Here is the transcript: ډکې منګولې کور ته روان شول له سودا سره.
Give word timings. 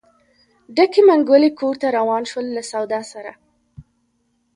ډکې 0.75 1.01
منګولې 1.07 1.49
کور 1.59 1.75
ته 1.81 1.87
روان 1.97 2.23
شول 2.29 2.45
له 2.55 2.63
سودا 2.71 3.01
سره. 3.11 3.31